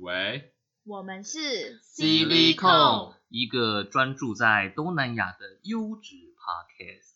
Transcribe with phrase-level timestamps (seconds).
[0.00, 0.52] 喂，
[0.84, 1.38] 我们是
[1.80, 7.14] Silicon，一个专注在东南亚的优质 Podcast。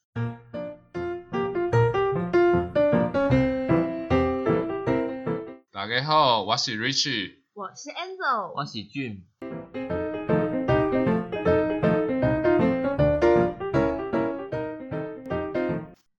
[5.72, 7.38] 大家好，我是 Rich。
[7.52, 9.24] 我是 Angel，我是俊，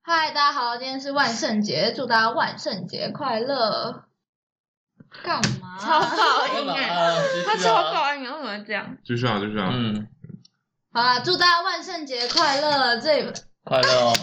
[0.01, 4.08] 嗨，大家好，今天是万圣节，祝大家万圣节快乐。
[5.23, 5.77] 干嘛？
[5.81, 7.15] 超讨厌哎、啊
[7.45, 8.97] 他超噪音，为什么会这样？
[9.05, 9.69] 继续啊，继续啊。
[9.71, 10.07] 嗯，
[10.93, 12.97] 好啦，祝大家万圣节快乐！
[12.99, 13.31] 这里
[13.63, 14.13] 快乐哦！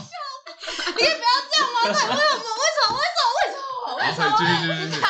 [0.96, 1.76] 你也不要这样嘛？
[1.86, 2.14] 为什么？
[2.14, 2.90] 为什么？
[2.96, 3.96] 为什么？
[3.96, 4.26] 为什么？
[4.36, 5.06] 为什么？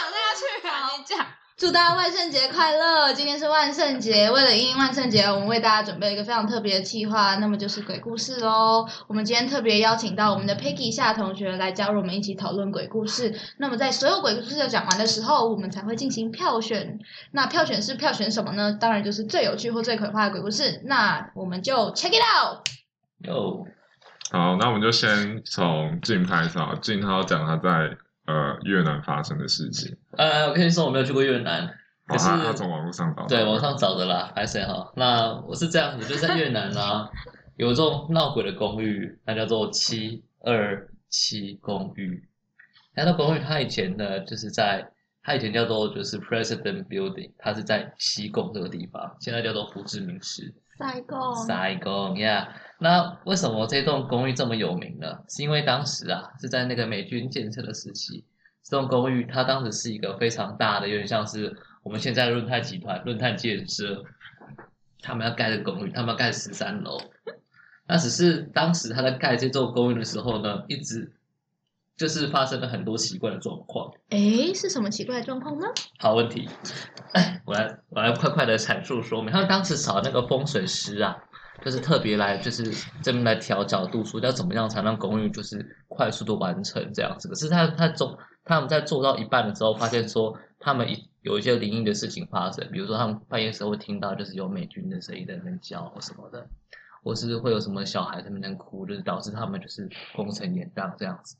[1.56, 3.14] 祝大家万圣节快乐！
[3.14, 8.86] 今天是万圣节，为了迎万圣节，我们为大家准备了一个非常特别的计划，那么就是鬼故事喽。
[9.06, 13.34] 我们今天特别邀请到我们的 Peggy 夏同学来加入我们一起讨论鬼故事。
[13.56, 16.98] 那么在所有鬼故事的讲完的时候，我们才会进行票选。
[17.30, 18.76] 那票选是票选什么呢？
[18.78, 20.82] 当然就是最有趣或最可怕的鬼故事。
[20.84, 22.68] 那我们就 check it out。
[23.20, 23.66] 哟，
[24.30, 26.78] 好，那我们就先从静开始啊。
[26.82, 27.96] 静他要讲他在
[28.26, 29.96] 呃越南发生的事情。
[30.16, 31.72] 呃，我跟你说我没有去过越南，哦，
[32.08, 33.26] 可是他他从网络上找。
[33.26, 34.92] 对网上找的啦，还是哈。
[34.96, 37.10] 那我是这样子，就在越南啊，
[37.56, 42.28] 有这种闹鬼的公寓，它叫做七二七公寓。
[42.94, 44.90] 那那公寓它以前呢，就是在
[45.22, 50.54] 它以前叫做就是 President Building，它是在西贡这个地方，现在叫做胡志明市。
[50.76, 52.48] 塞贡塞贡呀。
[52.78, 55.18] 那为什么这栋公寓这么有名呢？
[55.28, 58.22] 是因为当时啊是在那个美军建设的时期，
[58.62, 64.04] 这栋公寓它当时是一个非常大的，有点像是我们现在的润泰集团、润泰建设，
[65.00, 67.00] 他们要盖的公寓，他们要盖十三楼。
[67.86, 71.10] 那只是当时他在盖这座公寓的时候呢，一直
[71.96, 73.90] 就是发生了很多奇怪的状况。
[74.10, 75.66] 诶，是什么奇怪的状况呢？
[75.98, 76.48] 好问题，
[77.12, 79.32] 哎，我来我来快快的阐述说明。
[79.32, 81.16] 他们当时找那个风水师啊，
[81.64, 82.70] 就是特别来就是
[83.02, 87.28] 这边来调角度，说要怎么样才让公寓就是快速的完成这样子。
[87.28, 96.46] 可是他他做他们在做到一半的时候，发现说他们一有一些灵异的事情发生，比如说他们半夜时候会听到就是有美军的声音在那边叫或什么的，
[97.02, 101.36] 或是会有什么小孩在那边哭，就是导致他们就是工程延宕这样子。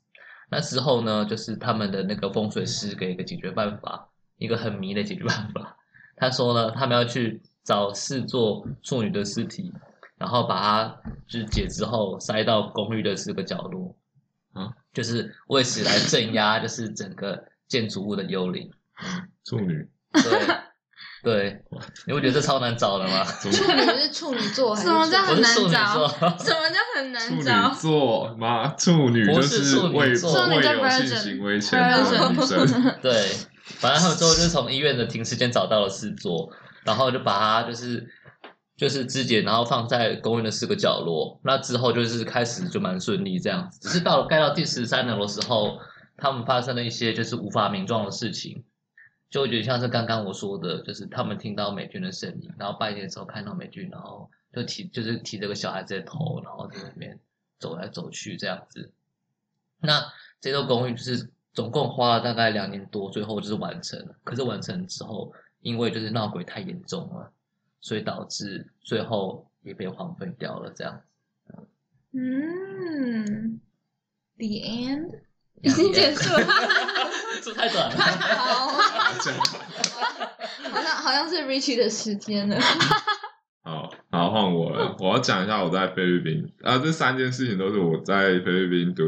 [0.49, 5.77] 那之后呢，就是他们的那个风水师给一个解决办法，一个很迷的解决办法。
[6.15, 9.73] 他说呢，他们要去找四座处女的尸体，
[10.17, 13.95] 然后把它肢解之后塞到公寓的四个角落，
[14.53, 18.71] 啊，就是为此来镇压，就是整个建筑物的幽灵。
[19.43, 20.23] 处女，对，
[21.27, 21.61] 对，
[22.05, 23.21] 你会觉得这超难找的吗？
[23.25, 26.07] 处处女是处女座还是什么叫很难找？
[26.39, 27.75] 什么叫很处女难找？
[27.75, 32.95] 座吗，处女就不是处女为座为处女叫有性行为前的女生。
[33.01, 33.29] 对，
[33.65, 36.49] 反正他们最后就是从医院的停尸间找到了四座，
[36.85, 38.07] 然后就把它就是
[38.77, 41.37] 就是肢解，然后放在公园的四个角落。
[41.43, 45.77] 那之后就是开始就蛮顺利这样子，只是到了盖到第十三楼的时候，
[46.17, 48.63] 他们发生了一些就是无法名状的事情，
[49.29, 57.19] 就有点像是刚刚我说的，就是他们听到美军的声音，然后半夜的时候看到美军，然后就提就是提着个小孩子的头，然后在那边
[57.59, 58.91] 走来走去这样子。
[59.79, 60.01] 那
[60.39, 64.15] 这栋公寓就是总共花了大概两年多，最后就是完成了。
[64.23, 67.31] 可是完成之后，因为就是闹鬼太严重了，
[67.81, 70.71] 所以导致最后也被荒废掉了。
[70.73, 71.67] 这样子
[72.13, 73.59] 嗯
[74.37, 75.26] ，The end。
[75.61, 76.45] 已经结束了。
[77.41, 77.95] 这太短了。
[78.35, 78.67] 好，
[80.71, 82.59] 好像好像是 Richie 的时间了。
[83.63, 84.95] 好，好换我了。
[84.99, 89.03] 我要讲一下我在菲律宾啊，这三件事情都是我在菲律宾读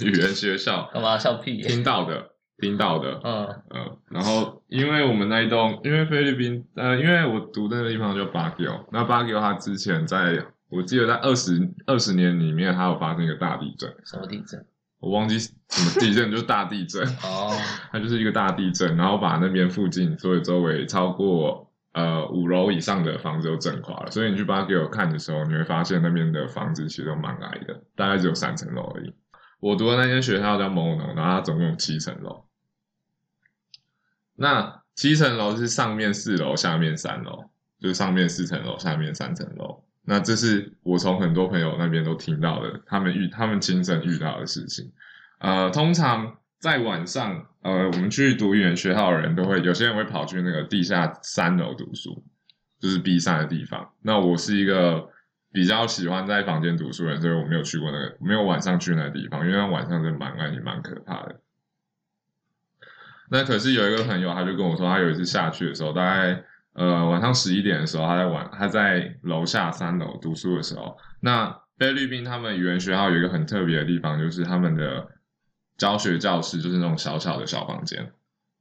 [0.04, 3.20] 语言学校干嘛笑屁、听到的，听到的。
[3.24, 14.66] 嗯嗯，然后因为我们那一栋，因为菲律宾，呃，因为我读的那个地方叫巴吉奥，那巴吉奥它之前在，我记得在二十二十年里面，它有发生一个大地震，什么地震？
[15.04, 15.50] 我忘记什
[15.84, 17.56] 么地震， 就是大地震，哦，
[17.92, 29.12] 它就是一个大地震，然后把那边附近所有周围超过呃五楼以上的房子都震垮了，所以你去巴给我看的时候，你会发现那边的房子其实都蛮矮的，大概只有三层楼而已。
[29.60, 32.44] 我读的那间学校叫某农，然后它总共有七层楼。
[34.36, 39.83] 那七层楼是上面四楼，下面三楼，就是上面四层楼，下面三层楼。
[40.04, 44.92] 那这是我从很多朋友那边都听到的，他们遇他们亲身遇到的事情。
[45.38, 52.22] 呃，通常在晚上，呃，我们去读语言学校的人都会，有些人会跑去那个地下三楼读书，
[52.78, 53.90] 就是避散的地方。
[54.02, 55.08] 那我是一个
[55.52, 61.40] 比较喜欢在房间读书的人，所以我没有去过那个，没有晚上去那个地方，因为晚上真的蛮暗也蛮可怕的。
[63.30, 75.08] 那可是有一个朋友，他就跟我说，他有一次下去的时候，大概呃晚上十一点的时候，他在玩，他在楼下三楼读书的时候，那菲律宾他们语言学校有一个很特别的地方，就是他们的
[75.76, 78.12] 教学教室就是那种小小的小房间，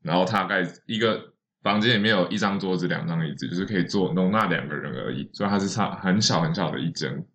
[0.01, 7.25] 然后大概一个房间里面有一张桌子、两张椅子，就是可以坐容纳两个人而已，所以它是差很小很小的一间。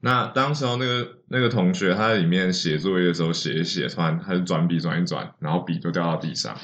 [0.00, 6.54] 那当时候那个那个同学他在里面写作业的时候写一写，突然他就转笔转一转，然后笔就掉到地上。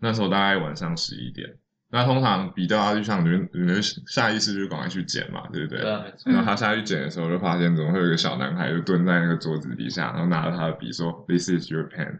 [0.00, 1.56] 那时候大概晚上十一点，
[1.94, 5.80] 那通常比掉下去，像你们你们下意识就赶快去捡嘛，对不对？
[5.80, 12.18] 对啊，然后他下去捡的时候，就发现怎么会有一个小男孩就蹲在那个桌子底下，然后拿着他的笔说：“This is your pen.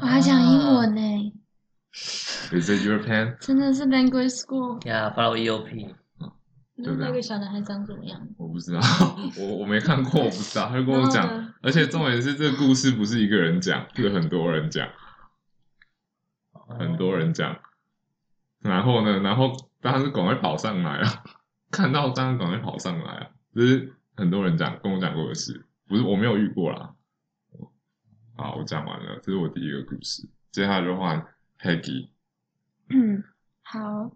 [0.00, 1.32] 我还讲英文呢
[1.92, 4.88] ，Is it your pen？” 真的是 language school。
[4.88, 5.88] 呀，follow EOP，
[6.82, 8.18] 就这样那个小男孩长怎么样？
[8.38, 8.80] 我不知道，
[9.38, 10.70] 我我没看过，我不知道。
[10.70, 14.88] 他就跟我讲而且重点是这个故事不是一个人讲，是很多人讲，
[16.78, 17.54] 很多人讲。
[18.62, 21.24] 然后呢，然后当时赶快跑上来啊，
[21.70, 26.94] 看到当然赶快跑上来啊，这是很多人讲跟我讲过的事，不是我没有遇过啦。
[28.36, 31.26] 好，我讲完了，这是我第一个故事，接下来就换
[31.60, 32.08] Peggy。
[32.88, 33.22] 嗯，
[33.62, 34.10] 好，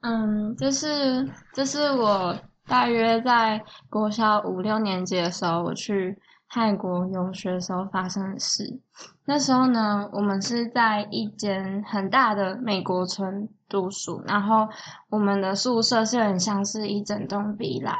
[0.00, 6.18] 嗯，这是这是我大约在国小五六年级的时候，我去
[6.48, 8.80] 泰国游学时候发生的事。
[9.26, 14.68] 那时候呢，我们是在一间很大的美国村读书，然后
[15.10, 17.98] 我们的宿舍是很像是一整栋 villa，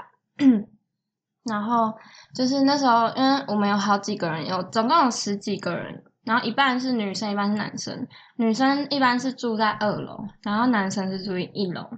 [1.45, 1.95] 然后
[2.35, 8.07] 就是那时候，因为我们有好几个人，有总共有十几个人，然后一半是女生，一半是男生。
[8.37, 11.89] 女生一般是住在二楼，然后男生是住一楼。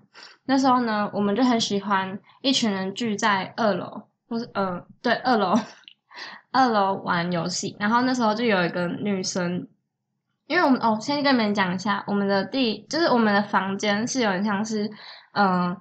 [0.45, 5.55] 那时候呢，我们就很喜欢一群人聚在二楼，或是呃，对，二楼，
[6.53, 7.77] 二楼玩游戏。
[7.79, 9.67] 然后那时候就有一个女生，
[10.47, 14.91] 因为我们哦，先跟你们讲一下，我们的地就是我们的房间是有点像是
[15.33, 15.77] 嗯、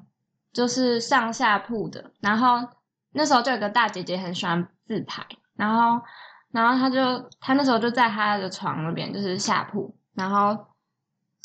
[0.54, 2.12] 就是上下铺的。
[2.20, 2.68] 然后
[3.12, 5.26] 那时候就有个大姐姐很喜欢自拍，
[5.56, 6.06] 然后
[6.52, 9.96] 然后她就她那时候就在她的床那边，就是下铺。
[10.14, 10.68] 然后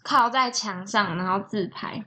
[0.02, 2.04] 靠在墙上，然后自拍，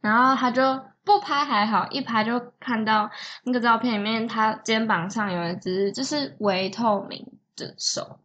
[0.00, 3.10] 然后她就不拍还好，一拍就看到
[3.44, 7.26] 那个照片里面，他肩膀上有一只就是微透明
[7.56, 8.20] 的手，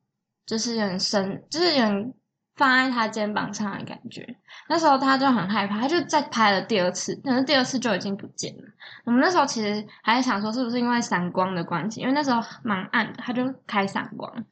[0.45, 2.13] 就是很深，就是有
[2.55, 4.35] 放在他肩膀上的感觉。
[4.69, 8.63] 那时候他就很害怕，他就再拍了第二次，但是第二次就已经不见了。
[9.05, 14.45] 我们那时候其实还在想说，是不是因为闪光的关系，因为那时候蛮暗的，他就开闪光，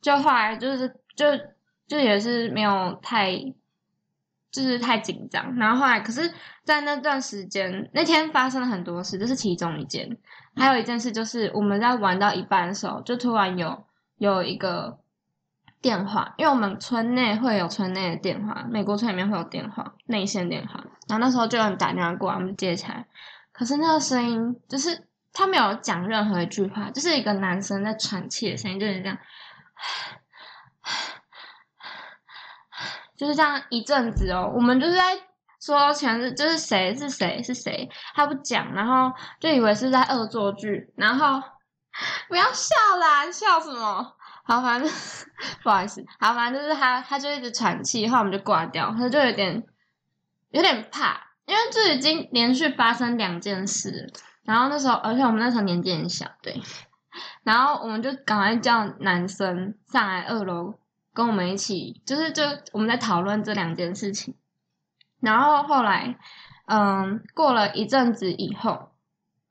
[0.00, 1.26] 就后来就是就。
[1.90, 3.32] 就也是没有太，
[4.50, 5.54] 就是太紧张。
[5.56, 6.32] 然后后来，可是，
[6.64, 10.18] 在那段时间，那天发生了很多事，这是其中一件。
[10.56, 13.84] 还有一件事就是，我们在玩到一半的时候，就突然有
[14.18, 14.98] 有一个
[15.80, 20.84] 电话，因为我们村内会有村内的电话，美国村里面会有电话，内线电话。
[21.08, 23.06] 然后那时候就有人打电话过来，我们就接起来。
[23.52, 29.16] 可是那个声音就是他没有讲任何一句话，就是一个男生在喘气的声音，就是这样。
[33.20, 35.14] 就是这样一阵子哦，我们就是在
[35.60, 41.38] 说全是就是谁是谁是谁，他不讲，然后就以为是在恶作剧，然后
[42.30, 44.16] 不要笑啦，笑什么？
[44.44, 44.90] 好，反正
[45.62, 49.62] 不好意思，好，反正就是他，他就一直喘气，后来我们就挂掉，他就有点
[50.52, 54.10] 有点怕，因为这已经连续发生两件事，
[54.44, 56.58] 然后那时候，而且我们那时候年纪很小，对，
[57.44, 60.79] 然后我们就赶快叫男生上来二楼。
[61.12, 64.34] 跟我们一起，就是就我们在讨论这两件事情，
[65.20, 66.16] 然后后来，
[66.66, 68.90] 嗯，过了一阵子以后，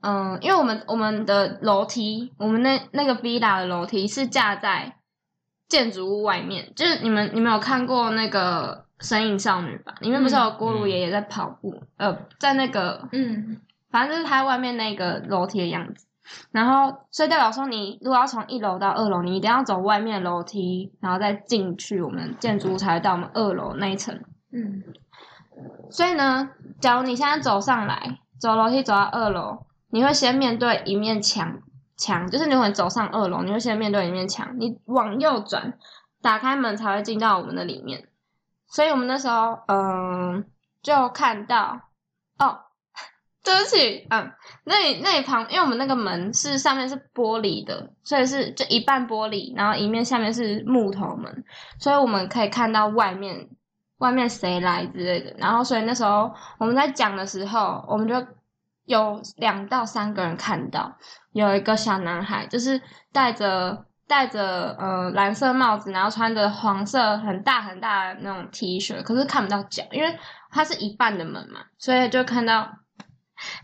[0.02, 4.98] 嗯，因为我们我们的楼梯，我们那那个 villa 的楼梯是架在
[5.68, 9.94] 建筑物外面，就是你们你们有看过那个《神隐少女》吧？
[10.00, 13.62] 里面不是有锅炉爷爷在跑步，呃，在那个，嗯，
[13.92, 16.08] 反正就是他外面那个楼梯的样子。
[16.52, 24.20] 然后，所以代表说，你如果要从一楼到二楼，你一定要走外面楼梯，然后再进去我们建筑物，才会到我们二楼那一层。
[24.52, 24.84] 嗯，
[25.90, 31.60] 所以呢，假如你现在走上来，走楼梯走到二楼，你会先面对一面墙，
[31.96, 35.74] 墙就是你会走上二楼，你会先面对一面墙，你往右转，
[36.22, 38.08] 打开门才会进到我们的里面。
[38.68, 40.46] 所以我们那时候，嗯，
[40.82, 41.82] 就看到，
[42.38, 42.69] 哦。
[43.42, 44.32] 对不起，嗯，
[44.66, 51.44] 那那里旁，因为我们那个门是上面是玻璃的，所以是就一半玻璃，然后一面下面是木头门，
[51.80, 53.48] 所以我们可以看到外面
[54.00, 55.34] 外面谁来之类的。
[55.38, 58.14] 然后所以那时候我们在讲的时候，我们就
[58.86, 60.98] 有两到三个人看到
[61.32, 62.80] 有一个小男孩，就是
[63.14, 70.20] 戴着戴着呃蓝色帽子，然后穿着黄色很大很大的那种 T 恤，可是看不到脚，因为
[70.52, 72.70] 它是一半的门嘛，所以就看到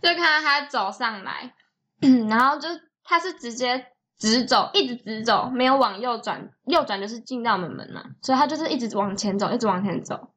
[0.02, 1.54] 就看到他走上来，
[2.30, 2.70] 然后就
[3.04, 10.32] 他是直接直走，一直直走，没有往右转，右转就是进到我们门嘛，所以他就是一直往前走，一直往前走。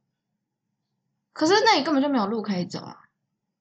[1.33, 2.97] 可是那里根本就没有路可以走啊，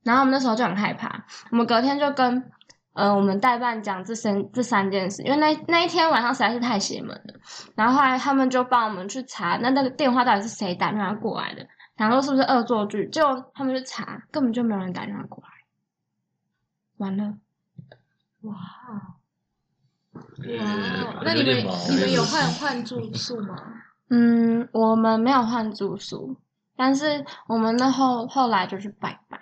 [0.04, 2.52] 然后我们那时候就很害怕，我们隔天就跟
[2.94, 7.34] 呃我们代办讲这三这三件事，因为那那一天晚上实在是太邪门了，
[7.76, 15.50] 然后后来他们就帮我们去查，那那个电话到底是谁打电话过来的，然后是不是恶作剧，结果他们去查，根本就没有人打电话过来，
[16.98, 17.38] 完了。
[18.42, 18.54] 哇，
[20.14, 21.58] 呃哇，那你们
[21.90, 23.56] 你们有换换住宿吗？
[24.10, 26.38] 嗯，我们没有换住宿，
[26.76, 29.40] 但是我们那后后来就去拜拜，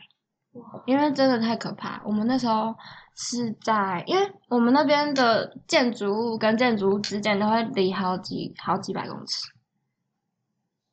[0.85, 2.01] 因为真的太可怕。
[2.03, 2.75] 我们那时候
[3.15, 9.51] 是在，因为我们那边的建筑物跟建筑物之间都会离好几好几百公尺，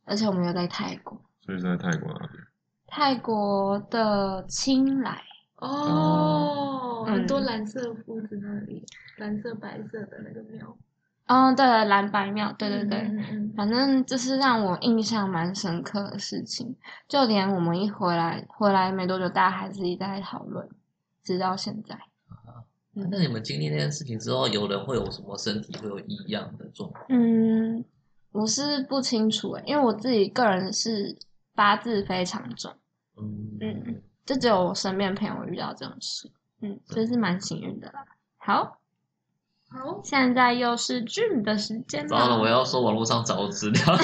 [0.04, 2.44] 而且我们又在泰国，所以是在泰国那边。
[2.86, 5.22] 泰国的清莱，
[5.62, 8.84] 哦，嗯很多蓝色屋子那里，
[9.18, 10.76] 蓝色白色的那个庙。
[11.28, 16.74] 哦，对了，蓝白庙，对对对，嗯嗯嗯反正这是让我印象蛮深刻的事情，
[17.06, 20.68] 就连我们一回来回来没多久，大家还是一直在讨论，
[21.22, 21.98] 直到现在。
[22.94, 27.04] 那你们经历那件事情之后，有人会有什么身体会有异样的状况？
[27.08, 27.82] 嗯，
[28.32, 31.16] 我是不清楚诶，因为我自己个人是
[31.54, 32.72] 八字非常重，
[33.16, 38.04] 嗯嗯就只有我身边朋友遇到这种事，嗯，真是蛮幸运的啦。
[38.38, 38.78] 好，
[39.68, 43.98] 好，现在又是 Jim 的时间糟了，我要说网络上找资料。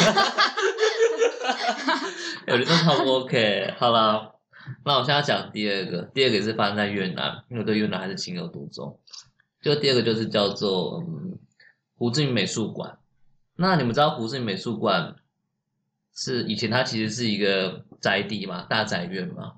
[2.46, 3.75] 有人真的不 OK。
[3.78, 4.34] 好了，
[4.84, 8.98] 那我现在讲第二个，第二个也是发生在越南，因为我对越南还是情有独钟。
[9.60, 11.38] 就第二个就是叫做嗯
[11.96, 12.98] 胡志明美术馆。
[13.56, 15.16] 那你们知道胡志明美术馆
[16.14, 19.54] 是以前它其实是一个宅地嘛，大宅院嘛，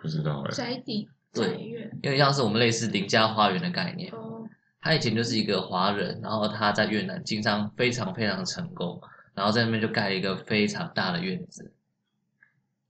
[0.00, 1.46] 不知道哎、宅邸对。
[1.46, 1.90] 宅院。
[2.02, 4.10] 有点像是我们类似邻家花园的概念。
[4.12, 4.48] 哦，
[4.80, 9.00] 他以前就是一个华人，然后他在越南经商非常非常成功，
[9.34, 11.70] 然后在那边就盖了一个非常大的院子，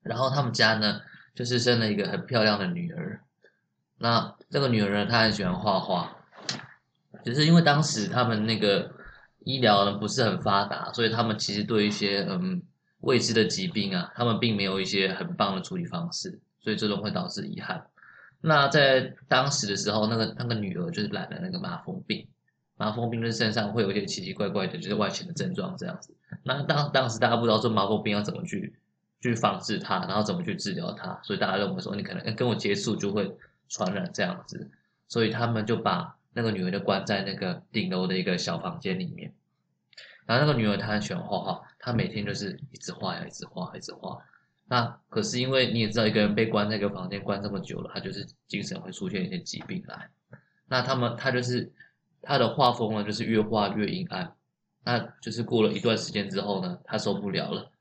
[0.03, 1.01] 然后他们家呢
[1.35, 3.21] 就是生了一个很漂亮的女儿，
[3.99, 6.17] 那这个女儿呢她很喜欢画画，
[7.25, 8.93] 只是因为当时他们那个
[9.41, 12.63] 医疗呢不是很发达，所以他们其实对一些嗯
[13.01, 17.87] 未知的疾病啊，他们并没有一些很棒的处理方式，所以这种会导致遗憾。
[18.41, 22.27] 那在当时的时候，那个那个女儿就是染了那个麻风病，
[22.77, 26.17] 麻风病就是身上会有一些奇奇怪怪的，就是外显的症状这样子。
[26.43, 28.75] 那当当时大家不知道说麻风病要怎么去
[29.21, 33.37] 去防治它，然后怎么去治疗它，所以大家认为说你可能跟我接触就会
[33.69, 34.71] 传染这样子，
[35.07, 39.35] 所以他们就把那个女儿就关在那个顶楼的一个小房间里面。
[40.25, 44.17] 然后那个女儿她很喜欢画画，她每天就是一直画呀，一直画，一直画。
[44.73, 50.09] 那可是因为你也知道，一个人被关在一个房间关这么久了，他就是精神会出现一些疾病来。
[50.69, 51.73] 那他们他就是
[52.23, 54.33] 他的画风呢，就是越画越阴暗。
[54.85, 57.73] 那就是过了一段时间之后呢，他受不了了，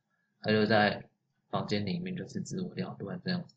[0.41, 1.05] 他就在
[1.51, 3.53] 房间里面就是自我了断这样子。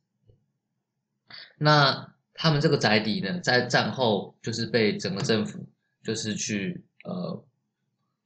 [1.57, 5.65] 那他们这个宅邸呢，在战后就是被整个政府
[6.03, 7.43] 就是去呃，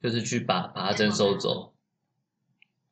[0.03, 1.76] 就是去把把它征收走。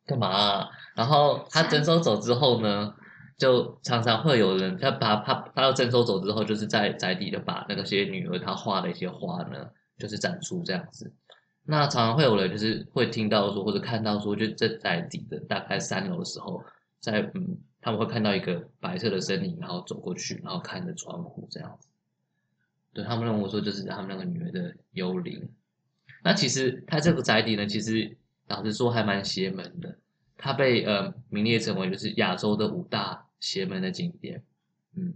[0.06, 2.94] 干嘛、然后他征收走之后呢，
[3.38, 11.12] 就常常会有人他把他他要征收走之后，就是在宅邸的把那个些女儿她画的一些画呢，就是展出这样子。
[11.66, 16.62] 那常常会有人就是会听到说或者看到说，就在宅邸的大概三楼的时候，
[17.00, 21.88] 在嗯他们会看到一个白色的身影，然后走过去，然后看着窗户这样子。
[22.92, 25.48] 对他们认为说，就是他们那个女儿的幽灵。
[26.22, 28.16] 那其实他这个宅邸呢，其实
[28.48, 29.96] 老实说还蛮邪门的，
[30.36, 34.42] 它被呃名列成为就是亚洲的五大邪门的景点，
[34.96, 35.14] 嗯，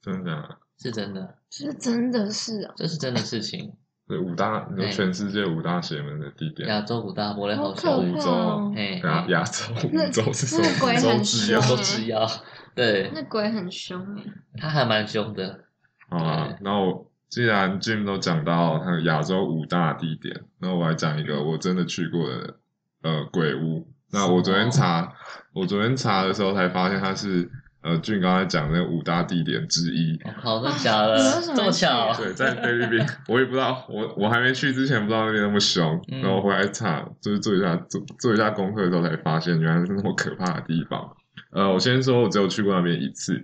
[0.00, 3.72] 真的啊，是真的，是真的是啊，这是真的事情。
[4.06, 8.74] 对五大，你说哎全世界五大邪门的地点，亚洲五大伯雷好好小可怕五洲
[9.08, 10.68] 亚亚洲那五洲是什那么？
[10.68, 12.30] 五洲鬼很之妖凶都吃药，
[12.74, 14.24] 对，那鬼很凶哎，
[14.58, 15.64] 他还蛮凶的，
[16.10, 22.54] 好啊，那我既然 Jim 都讲到他的亚洲五大地点，那我来讲一个我真的去过的
[23.02, 23.88] 呃鬼屋。
[24.12, 25.12] 那我昨天查，
[25.52, 27.50] 我昨天查的时候才发现它是
[27.82, 30.16] 呃俊刚才讲的那五大地点之一。
[30.24, 31.16] 我靠，真的假的？
[31.56, 32.14] 这么巧？
[32.14, 41.16] 对，在菲律宾，我也不知道，我我还没去之前不知道那边那么凶，嗯然后回来查，就是做一下做做一下功课的时候才发现，原来是那么可怕的地方。
[41.54, 43.42] 呃，我先说，我只有去过那边一次，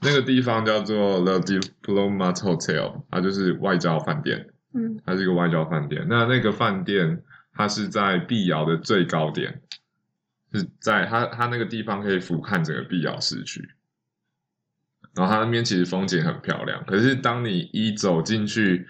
[0.00, 4.48] 那个地方叫做 The Diplomat Hotel，它就是外交饭店。
[4.72, 6.06] 嗯它是一个外交饭店。
[6.08, 9.60] 那那个饭店它是在碧瑶的最高点，
[10.54, 13.68] 是在它它那个地方可以俯瞰整个碧瑶市区。
[15.16, 18.86] 然后它那边其实风景很漂亮，可是当你一走进去，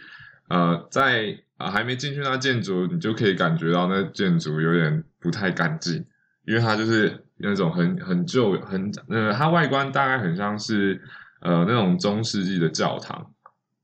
[0.49, 6.05] 呃，在啊还没进去那建筑，你就可以感觉到那建筑有点不太干净，
[6.47, 11.01] 因为它就是那种很很旧很呃，它外观大概很像是
[11.41, 13.31] 呃那种中世纪的教堂，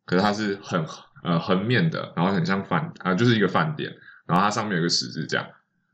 [0.04, 0.84] 可是它是很
[1.22, 3.92] 呃横面的，然后很像饭啊、就是一个饭店，
[4.26, 5.42] 然后它上面有个十字架。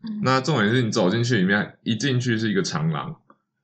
[0.05, 3.15] 嗯那重点是你走进去里面，一进去是一个长廊，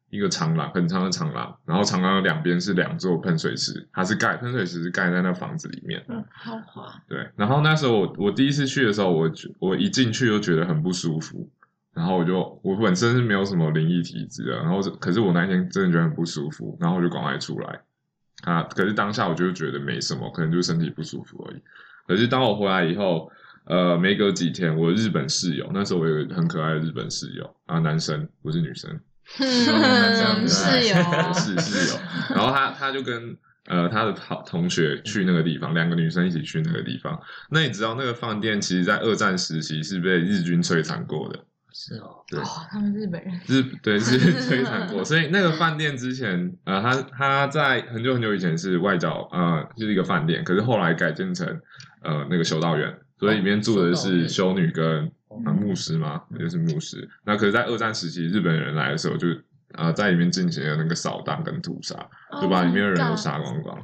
[0.09, 6.05] 一个长廊，很长的长廊，然后长廊的两边是两座喷水池，它是盖喷水池是盖在那房子里面。
[6.07, 9.29] 嗯，豪华，对，然后那时候我我第一次去的时候，我
[9.59, 11.51] 我一进去就觉得很不舒服，
[11.99, 17.81] 然后我就我本身是没有什么灵异体质的，然后可是我那天真的觉得很不舒服，然后我就赶快出来
[18.45, 21.61] 啊，可是当下我就觉得没什么，可能就是身体不舒服而已。
[22.07, 23.29] 可是当我回来以后，
[23.65, 28.89] 呃，没隔几天，我的日本室友那时候我有一个很可爱的日本室友啊，男生不是女生，
[29.41, 30.95] 嗯， 室友，
[31.35, 32.01] 是室友，
[32.37, 33.37] 然后他他就跟
[33.67, 37.21] 呃他的好同学去那个地方，两个女生一起去那个地方。
[37.51, 42.41] 那你知道那个饭店其实在二战时期是被日军摧残过的，是哦，对。
[42.41, 51.47] 哦，他们日本人，日对是 摧残过，所以那个饭店之前呃他他在很久很久以前是外教呃就是一个饭店，可是后来改建成
[52.03, 55.11] 呃那个修道院，所以里面住的是修女跟
[55.45, 57.09] 啊，牧师嘛，也就是牧师。
[57.25, 59.29] 那可是，在二战时期，日本人来的时候就，
[59.75, 61.95] 呃在里面进行了那个扫荡跟屠杀，
[62.41, 63.79] 就把里面的人都杀光光。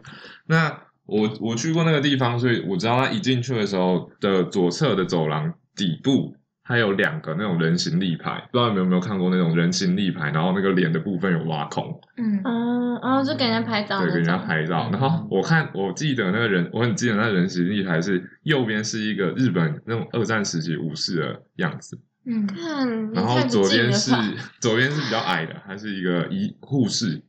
[0.47, 0.77] 那
[1.07, 6.35] 我我去过那个地方，所以我知道他一进去的时候的左侧的走廊底部，
[6.67, 14.89] 它有两个那种人形立牌，不知道你们有没有看过那种人形立牌，然后那个脸的部分有挖空，嗯，嗯，然后就给人家拍照对，给人家，拍照。
[14.89, 24.13] 嗯然后我看，我记得那个人，我很记得那个人形立牌是右边是一个日本那种二战时期武士的样子，嗯，看，然后左边是
[24.59, 27.21] 左边是比较矮的，他是一个医护士，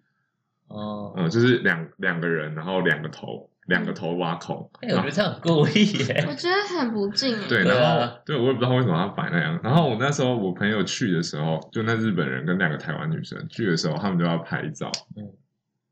[0.70, 7.48] 哦，呃，就是两两个人，然后两个头，两个头挖孔，哎，我觉得这样很故意耶， 我觉得很不近哎。
[7.50, 9.60] 对，然后对我也不知道为什么要摆那样。
[9.64, 14.92] 然后我那时候我朋友去的时候，就那日本人跟两个台湾女生去的时候，他们就要拍照，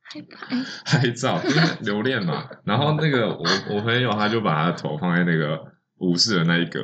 [0.02, 2.48] 害怕，哎拍照，因为留恋嘛。
[2.64, 5.60] 然后那个我我朋友他就把他的头放在那个
[5.98, 6.80] 武士的那一格，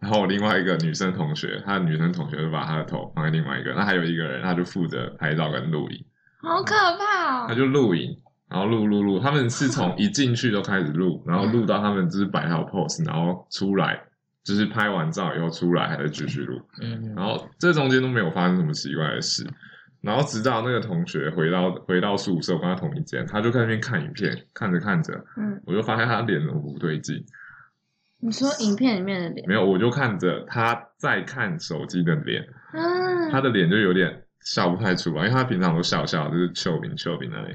[0.00, 6.02] 然后另外一个女生同学，他的女生同学就把他的头放在另外一个，那还有一个人他就负责拍照跟录影，
[6.42, 7.46] 好可怕哦！
[7.46, 8.16] 他就录影。
[8.50, 14.02] 然后录录录，他们是从 一进去就开始录，然后录到他们就是摆好 pose，然后出来，
[14.42, 16.60] 就是拍完照以后出来还在继续录。
[16.82, 19.46] 嗯，然后这中间都没有发生什么奇怪的事，
[20.00, 27.24] 然后直到那个同学回到回到宿舍，我跟他同一间，他就在那边看影片，看着看着，嗯，我就发现他脸怎么不对劲，
[28.18, 37.54] 你说影片里面的脸，没有，我就看着他在看手机的脸，嗯，他的脸就有点笑不太出来，因为他平常都笑笑，就是丘比丘比那里，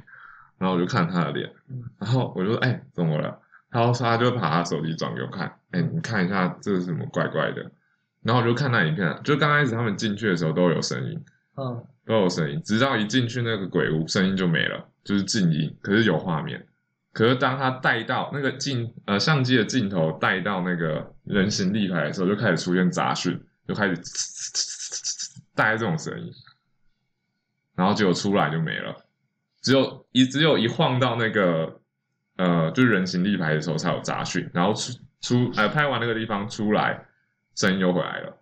[0.58, 1.52] 然后我就看他的脸，
[2.00, 3.42] 然后我就说，哎、怎么了？
[3.70, 7.72] 然后他就把他手机转给我看，哎、你看一下这是什么怪怪的，
[8.22, 11.24] 然后我就看那影片，就刚开始他们进去的时候都有声音。
[11.58, 16.68] 嗯，都有声音，直到一进去那个鬼屋，声音就没了，就是静音，可是有画面。
[17.14, 23.96] 可是当他带到那个镜呃相机的镜头带到那个人形立牌的时候，就开始出现杂讯，就开始
[25.56, 26.30] 大概这种声音，
[27.74, 28.94] 然后结果出来就没了，
[29.66, 31.82] 只有一只有一晃到那个
[32.38, 37.04] 呃就是人形立牌的时候才有杂讯，然后出出呃拍完那个地方出来，
[37.56, 38.38] 声音又回来了。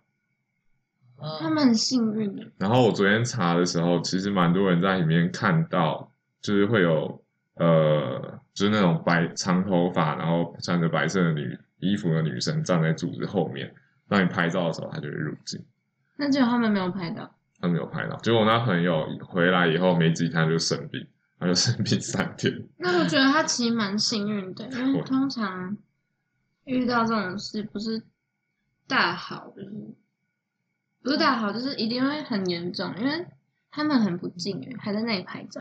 [1.40, 13.72] 他们很幸运的，然后我昨天查的时候，其实蛮多人在里面看到，就是会有呃，就是那种白长头发，然后穿着白色的女衣服的女生站在柱子后面，
[14.08, 15.64] 让你拍照的时候，她就会入镜。
[16.18, 21.06] 那结果他们没有拍到，他没有拍到，结果我那朋友回来以后没几天就生病，
[21.44, 22.66] 他就生病三天。
[22.78, 25.76] 那我觉得他其实蛮幸运的，因为我通常
[26.64, 28.02] 遇到这种事不是
[28.88, 29.70] 大好，就是
[31.02, 33.26] 不是大好，就是一定会很严重，因为
[33.70, 35.60] 他们很不敬哎，还在那里拍照。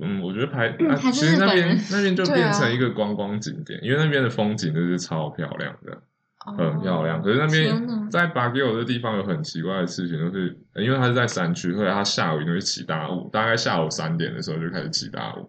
[0.00, 0.76] 嗯，我觉得拍，
[1.12, 6.02] 其实那边那边就变成一个观光景点，因为那边的风景就是超漂亮的。
[6.44, 7.22] 很漂亮。
[7.22, 15.48] 可是那边在巴吉尔的地方有很奇怪的事情，就是呃因为它是在山区，所以它下午一定会起大雾，大概下午三点的时候就开始起大雾，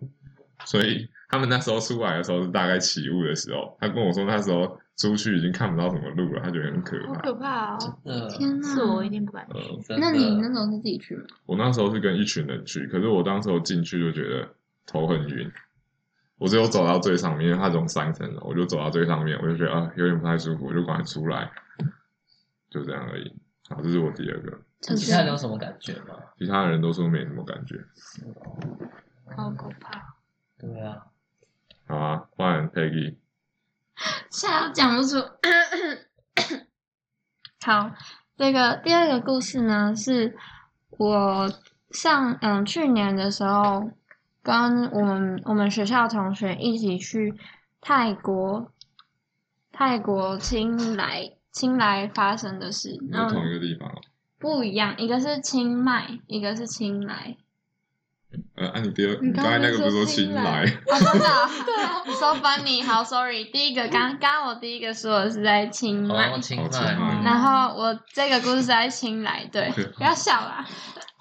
[0.66, 3.76] 所以他们那时候出来的时候是大概起雾的时候。
[3.82, 7.08] 他跟我说那时候出去已经看不到什么路了，他觉得很可怕。
[7.08, 7.98] 好可怕哦！
[8.04, 8.68] 呃，天哪！
[8.68, 9.44] 是我一定不敢。
[9.50, 11.24] 呃，那你那时候是自己去吗？
[11.48, 14.48] 我那时候是跟一群人去，可是我当时候进去就觉得
[14.86, 15.52] 头很晕，
[16.38, 21.52] 我只有走到最上面，因为它总三层楼，我就走到最上面，我就觉得啊有点不太舒服，我就赶快出来，
[22.70, 23.34] 就这样而已。
[23.70, 26.16] 好，这是我第二个，其他人有什么感觉吗？
[26.38, 27.80] 其他人都说没什么感觉。
[29.36, 30.16] 好可怕。
[30.60, 31.06] 对啊，
[31.88, 33.16] 好啊，换 Peggy。
[34.30, 35.18] 现在讲不出。
[37.66, 37.92] 好，
[38.36, 40.36] 这个第二个故事呢，是
[40.90, 41.50] 我
[41.92, 43.92] 上嗯去年的时候，
[44.44, 47.34] 跟我们我们学校同学一起去
[47.82, 48.70] 泰国，
[49.72, 53.00] 泰国清莱清莱发生的事。
[53.10, 54.02] 然后同一个地方哦。
[54.38, 57.38] 不一样，一个是清迈，一个是清莱。
[58.56, 60.66] 呃，按、你第二，你刚刚才那个不是说刚说青青来来？
[60.66, 61.48] 哦，真的、啊？
[61.66, 62.84] 对啊，so funny。
[62.84, 70.66] 好，sorry，第一个刚刚我第一个说的是在清迈，哦，清迈，迈然后我这个故事是在清莱，对，不要笑啦。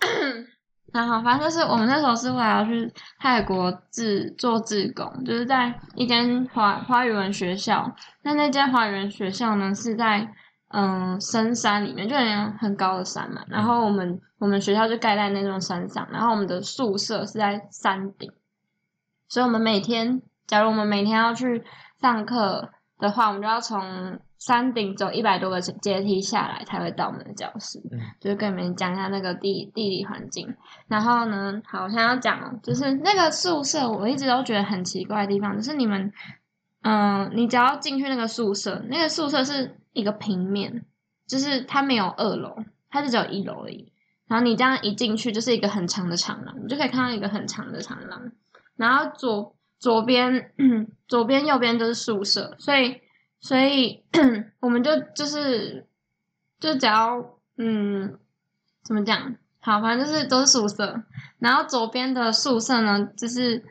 [0.92, 7.90] 然后反正就是我们那时候是为了要去泰国自做志工，就是在一间华华语文学校。
[8.22, 10.28] 那那间华语文学校呢是在
[10.68, 13.42] 嗯深山里面，就很很高的山嘛。
[13.48, 18.30] 然后我们我们学校就盖在那种山上，然后我们的宿舍是在山顶，
[19.28, 21.64] 所以我们每天，假如我们每天要去
[22.00, 27.80] 上课的话，我们就要从山顶走一百多个阶梯下来，才会到我们的教室。
[27.92, 30.52] 嗯就是跟你们讲一下那个地地理环境。
[30.88, 36.12] 然后呢，好，我现在要讲哦，就是那个宿舍，我一直都觉得很奇怪的地方，就是你们，
[36.80, 40.84] 嗯、你只要进去那个宿舍，那个宿舍是一个平面，
[41.24, 42.56] 就是它没有二楼，
[42.90, 43.92] 它是只有一楼而已。
[44.26, 48.32] 然后你这样一进去，就是一个很长的长廊，你就可以看到一个很长的长廊。
[48.74, 50.50] 然后左左边、
[51.06, 53.00] 左边、 右边都是宿舍，所以
[53.42, 54.02] 所以
[54.60, 55.86] 我们就就是
[56.58, 58.18] 就只要嗯
[58.82, 59.36] 怎么讲？
[59.60, 61.02] 好，反正就是都是宿舍。
[61.38, 63.62] 然后左边的宿舍呢，就是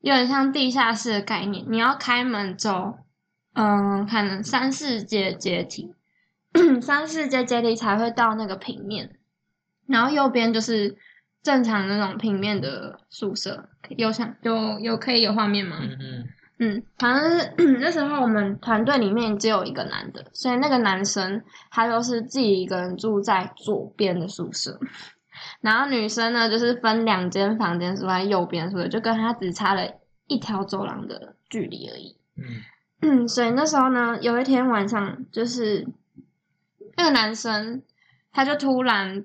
[0.00, 2.98] 有点像地下室的概念，你要开门走，
[3.54, 5.94] 嗯，可能三四阶阶梯，
[6.82, 9.16] 三四阶阶梯才会到那个平面。
[9.86, 10.96] 然后右边就是
[11.42, 15.78] 正常那种平面的宿舍，有想有有可以有画面吗？
[15.80, 16.28] 嗯嗯，
[16.62, 24.78] 嗯，反正是 那时候我们团队里面只有一个男的，所以那个男生他就是自己一个人住在左边的宿舍，
[25.62, 29.82] 然后女生呢就是分两间房间住在右边宿舍，就跟他只差了
[30.26, 32.16] 一条走廊的距离而已。
[32.36, 32.44] 嗯
[33.00, 35.88] 嗯， 所以那时候呢，有一天晚上，就是
[36.98, 37.82] 那个男生
[38.30, 39.24] 他就突然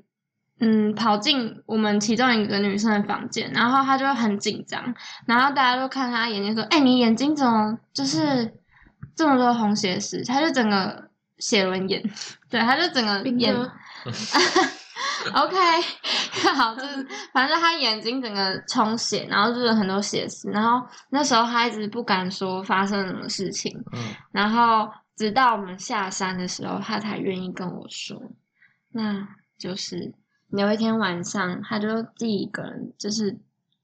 [0.60, 4.94] 嗯跑进我们其中一个女生的房间，然后她就很紧张，
[5.28, 8.54] 然后大家都看她眼睛说：“哎、你眼睛怎么就是
[9.16, 12.02] 这么多红血丝？”他就整个血轮眼，
[12.50, 13.56] 对，他就整个眼。
[15.34, 15.56] OK，
[16.56, 24.88] 好，就是反正他眼睛整个充血，然后就是很多血丝，然后那时候他一直不敢说发生了什么事情，嗯然后
[25.18, 28.22] 直到我们下山的时候，他才愿意跟我说，
[28.92, 30.14] 那就是
[30.58, 33.38] 有一天晚上，他就自己一个人，就是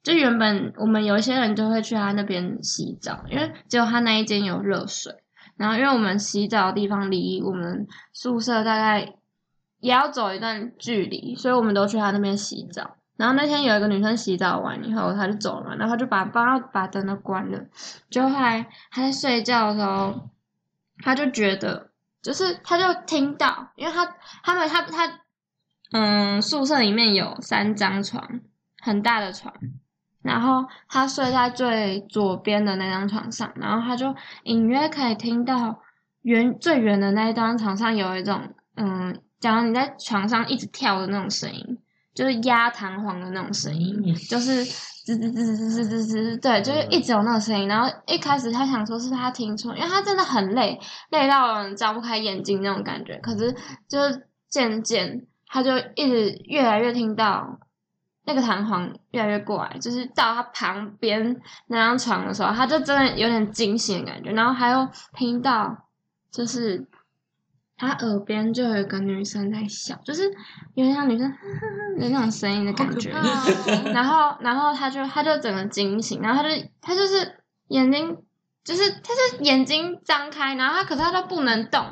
[0.04, 5.14] 就原本我们有一些人就会去他那边洗澡，因为只有他那一间有热水，
[5.58, 9.16] 然后因为我们洗澡的地方离我们宿舍大概
[9.80, 12.98] 也要走一段距离，所以我们都去他那边洗澡。
[13.18, 17.60] 然后那天有一个女生洗澡完以后，她就走了，然后就把把把灯都关了。
[18.10, 20.30] 就后来她在睡觉的时候，
[21.04, 21.92] 她就觉得，
[22.24, 25.20] 就是她就听到，因为她他们她她
[25.92, 28.42] 嗯宿舍里面有三张床，
[28.82, 29.54] 很大的床，
[30.22, 35.80] 然后他睡在最左边的那张床上，然后他就隐约可以听到
[36.22, 41.78] 远最远的那一张床上有一种嗯，假如你在床上一直跳的那种声音，
[42.14, 47.68] 就是压弹簧的那种声音，嗯就是吱吱吱吱吱吱吱，对，就是一直有那个声音。
[47.68, 53.18] 然后一开始他想说是他听错，因为他真的很累，累到人张不开眼睛那种感觉。
[53.18, 53.52] 可是
[53.90, 57.60] 就是渐渐，他就一直越来越听到
[58.26, 64.32] 那个弹簧越来越过来，就是到他旁边那张床的时候，他就真的有点惊醒的感觉。
[64.32, 65.90] 然后还有听到
[66.32, 66.88] 就是。
[67.84, 70.30] 他耳边就有一个女生在笑，就是
[70.76, 73.10] 有点像女生呵呵呵的那种声音的感觉。
[73.92, 78.16] 然后，然后他就他就整个惊醒，然后他就他就是眼睛，
[78.64, 81.84] 就是他就眼睛张开，然后他可是他都不能动，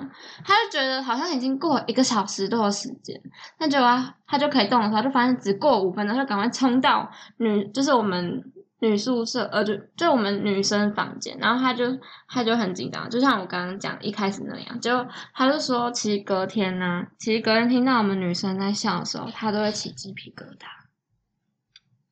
[0.45, 3.19] 他就觉得好像已经过一个小时多的时间，
[3.59, 8.43] 那就啊他就可以动的时候，就发现只过五分钟，他就赶快冲到女，就是我们
[8.81, 11.85] 女宿舍，呃，就就我们女生房间，然后他就
[12.27, 20.78] 他就很紧张，就像我刚刚讲一开始那样，就他就说，其实隔天呢、其实隔天听到我们女生在笑的时候，他都会起鸡皮疙瘩。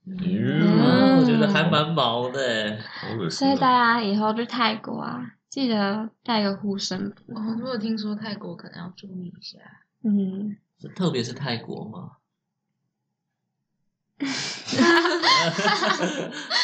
[0.10, 2.80] 嗯我觉得还蛮毛的欸。
[3.02, 3.78] 好恶心所以大哦。
[3.78, 7.34] 家以后去泰国啊，记得带个护身符。
[7.34, 9.58] 我，如果听说泰国可能要注意一下。
[10.04, 12.12] 嗯，是特别是泰国嘛，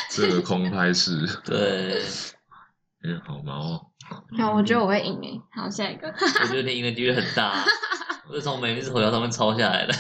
[0.10, 2.02] 这个空拍是，对，
[3.04, 3.88] 哎，好毛哦。
[4.38, 5.42] 那我觉得我会赢诶。
[5.52, 6.08] 好，下一个。
[6.42, 7.66] 我觉得你赢的几率很大，
[8.30, 9.94] 我是从每日头条上面抄下来的。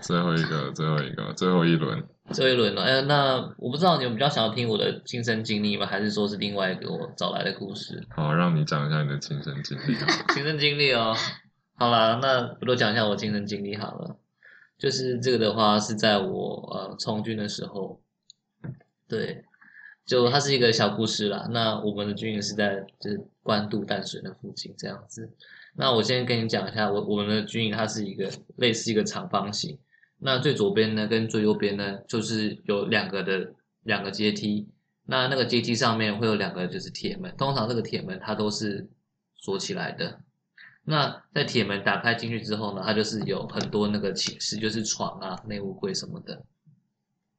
[0.00, 2.02] 好最后一个，最后一个，最后一轮。
[2.32, 5.84] 最后一轮了，哎，那我不知道你们比较想要听我的亲身经历吗？
[5.84, 8.06] 还是说是另外一个我找来的故事？
[8.10, 9.96] 好，让你讲一下你的亲身经历。
[10.32, 11.12] 亲身经历哦。
[11.74, 14.16] 好啦，那我都讲一下我亲身经历好了。
[14.78, 18.00] 就是这个的话是在我呃从军的时候，
[19.08, 19.44] 对，
[20.06, 21.48] 就它是一个小故事啦。
[21.50, 25.28] 那我们的军营是在就是官渡淡水那附近这样子。
[25.74, 29.76] 那我先跟你讲一下，我我们的军营它是一个类似一个长方形。
[30.20, 34.68] 那最左边呢跟最右边呢，就是有两个的两个阶梯。
[35.06, 38.88] 那那个阶梯上面会有两个就是铁门，通常这个铁门它都是
[39.34, 40.20] 锁起来的。
[40.84, 46.44] 那在铁门打开进去之后呢，它就是有很多那个寝室，就是床啊、内务柜什么的。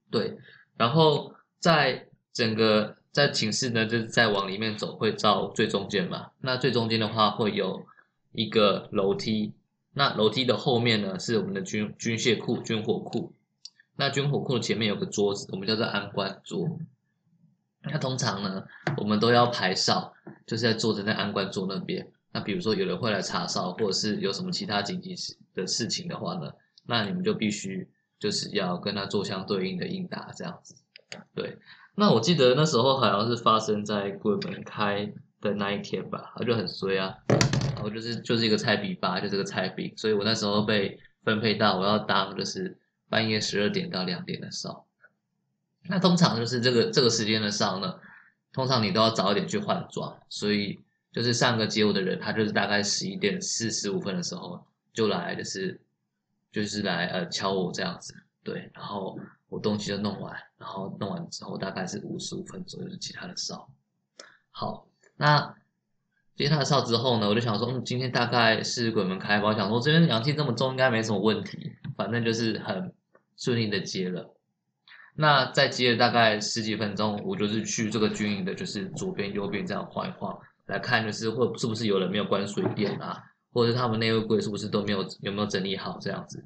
[0.09, 0.37] 对，
[0.77, 6.31] 然后在整个在寝室呢，就是再往里面走会到最中间嘛。
[6.41, 7.85] 那最中间的话会有
[8.33, 9.53] 一个楼梯，
[9.93, 13.33] 那楼梯的后面呢是我们的军军械库、军火库。
[13.97, 16.79] 那军火库前面有个桌子，我们叫做安官桌。
[17.83, 18.63] 那通常呢，
[18.97, 20.13] 我们都要排哨，
[20.45, 22.07] 就是在坐在那安官桌那边。
[22.31, 26.51] 那比如说有人会来查哨，或者是有什么其他紧急事的事情的话呢，
[26.85, 30.75] 那你们就必须就是要跟他做相对应的应答，这样子。
[31.35, 31.57] 对，
[31.95, 37.17] 那我记得那时候好像是发生在鬼门开的那一天吧，他就很衰啊，
[37.83, 42.77] 我就是就是一个菜比吧，就是个菜饼，所以我那时候被分配到我要当就是
[43.09, 44.85] 半夜十二点到两点的哨。
[45.83, 47.99] 那通常就是这个这个时间的哨呢，
[48.53, 50.79] 通常你都要早一点去换装，所以
[51.11, 54.63] 就是上个接我的人，他就是大概十一点四十五分的时候
[54.93, 55.81] 就来，就是
[56.51, 58.13] 就是来呃敲我这样子，
[58.43, 63.67] 对，然后我东西就弄完，然后弄完之后大概是五十五分左右是其他的哨。
[64.51, 64.85] 好，
[65.17, 65.55] 那
[66.35, 72.93] 接他的哨之后呢，我就想说，嗯，今天大概是鬼门开吧，我想说这边阳气这么重，应该没什么问题，反正就是很
[73.37, 74.35] 顺利的接了。
[75.15, 83.21] 那再接了大概十几分钟，我就是去这个军营的，就是左边、右边这样晃一晃，来看就是会是不是有人没有关水电啊，
[83.53, 86.45] 或者是他们内务柜是不是都没有有没有整理好这样子。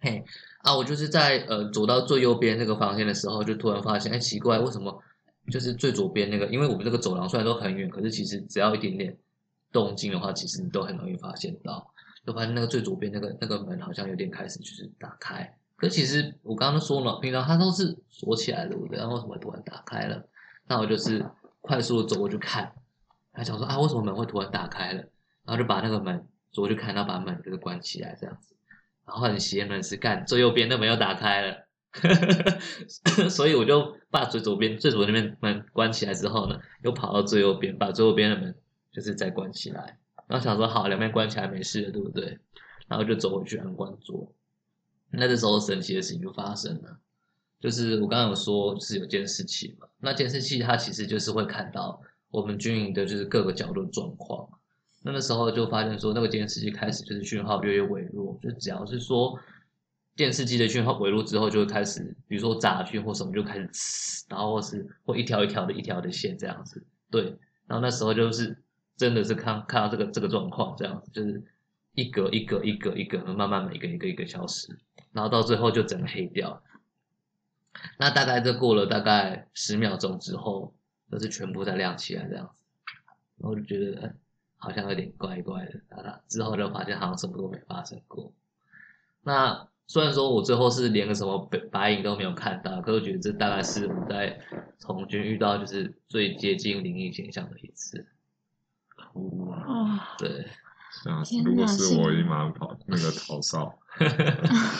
[0.00, 0.24] 嘿，
[0.62, 5.02] 啊，我就是在呃走到最右边那个房间的时候，就突然发现，哎，奇怪，为什么
[5.50, 6.46] 就是最左边那个？
[6.46, 9.16] 因为我们这个走廊虽然都很远，可是其实只要一点点
[9.72, 11.92] 动静的话，其实你都很容易发现到。
[12.26, 18.98] 就发现那个最左边那个那个门好像有点开始就是打开，可其实我刚刚说了，平常它都是锁起来的，对不对？
[18.98, 20.22] 然后为什么突然打开了？
[20.66, 21.24] 那我就是
[21.62, 22.70] 快速的走过去看，
[23.32, 24.98] 他想说啊，为什么门会突然打开了？
[25.46, 28.54] 然后就把那个门走过去看，然后把门就是关起来这样子。
[29.06, 31.67] 然后很邪门是干最右边那门又打开了，
[33.30, 38.54] 所以我就把最左边最左边那边门关起来之后呢，又跑到最右边，把最右边的门
[38.92, 39.98] 就是再关起来。
[40.26, 42.38] 然后想说好，两边关起来没事了，对不对？
[42.86, 44.30] 然后就走回去安官桌。
[45.10, 46.98] 那这时候神奇的事情就发生了，
[47.60, 54.48] 就是我刚刚有说就是有监视器嘛，那监视器它其实就是会看到我们军营的就是各个角落的状况。
[55.02, 59.38] 那那时候就发现说，那个监视器开始就是讯号越来越微弱，就只要是说
[60.18, 66.84] 电视机的讯号回路之后，就会开始，比如说杂讯或什么就开始呲，然后或是或一条一条的一条的线这样子。
[67.08, 67.22] 对，
[67.66, 68.60] 然后那时候就是
[68.96, 71.40] 真的是看看到这个这个状况这样子，就是
[71.94, 74.76] 一格一格一格一格，慢慢每一个一个一个消失，
[75.12, 76.60] 然后到最后就整个黑掉。
[77.96, 80.74] 那大概这过了大概十秒钟之后，
[81.10, 82.64] 就是全部再亮起来这样子，
[83.38, 84.14] 然后就觉得。
[84.60, 88.32] 好像有点怪怪的，啊，之后就发现好像什么都没发生过。
[89.22, 94.38] 那虽然说我最后是连个什么白白影都没有看到，可是我觉得这大概是我在
[94.78, 98.06] 从军遇到就是最接近灵异现象的一次。
[99.14, 100.46] 哇，哦，对，
[101.02, 101.30] 吓死！
[101.30, 103.74] 天哪如果是是我，一马上跑那个逃 哨。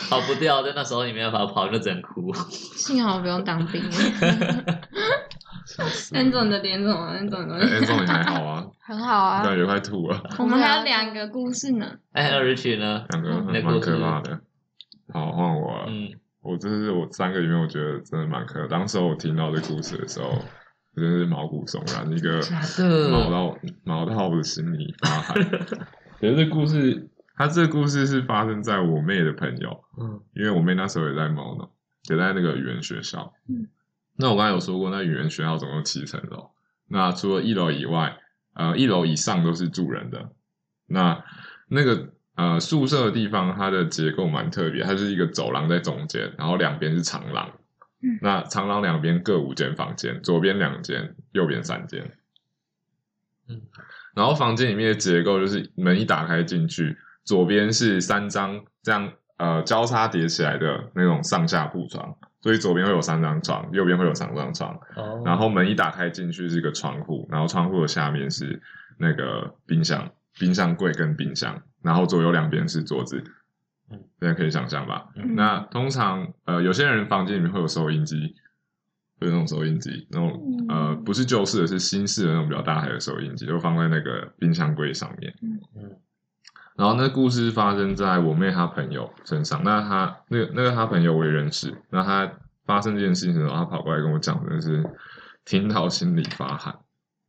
[0.09, 2.31] 跑不掉，在那时候你没办法跑，就只能哭。
[2.77, 3.81] 幸好我不用当兵。
[5.65, 6.15] 笑死！
[6.15, 6.97] 安总你的脸怎么？
[7.07, 8.65] 安总哎，安总你还好啊？
[8.79, 11.97] 很好啊，感觉快吐了，我们还有两个故事呢。
[12.11, 13.05] 哎，那 Rich 呢？
[13.09, 14.39] 两个很蛮可怕的。
[15.13, 15.85] 好，换我了。
[15.87, 16.09] 嗯，
[16.41, 18.65] 我这是我三个里面，我觉得真的蛮可。
[18.67, 22.39] 当时我听到这故事的时候，我真的是毛骨悚然，一个
[23.11, 25.35] 毛到毛到我的心里发寒。
[26.19, 31.67] 可是这故事，它这个故事是发生在我妹的朋友，嗯因为我妹那时候也在毛呢，
[32.09, 33.33] 也在那个语言学校。
[33.47, 33.67] 嗯，
[34.17, 36.51] 那我刚才有说过，那语言学校总共七层楼，
[36.87, 38.17] 那除了一楼以外，
[38.53, 40.31] 呃，一楼以上都是住人的。
[40.87, 41.23] 那
[41.69, 47.49] 那个呃宿舍的地方，它的结构蛮特别，它是一个走廊在中间，然后两边是长廊。
[48.01, 52.09] 嗯那长廊两边各五间房间，左边两间，右边三间。
[53.49, 53.61] 嗯，
[54.15, 64.73] 然后房间里面的结构就是门一打开进去，左边是三张这样呃交叉叠起来的那种上下铺床，所以左边会有三张床，右边会有三张床。
[64.95, 68.61] 哦，然后门一打开进去是一个窗户，然后窗户的下面是
[68.97, 73.23] 那个冰箱、冰箱柜跟冰箱，然后左右两边是桌子。
[73.91, 75.09] 嗯，大家可以想象吧？
[75.15, 78.35] 嗯那通常呃有些人房间里面会有收音机，
[79.19, 85.33] 会有那种收音机，那种呃不是旧式的，是新式的那种比较大台的收音机，就放在那个冰箱柜上面。
[85.43, 85.59] 嗯
[86.75, 92.31] 然后那故事发生在我妹她朋友身上，那她那个那个她朋友我也认识，那她
[92.65, 94.89] 发生这件事情的时候，她跑过来跟我讲，真的是
[95.43, 96.73] 听到心里发寒。